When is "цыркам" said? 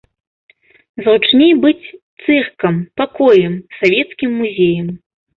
2.23-2.79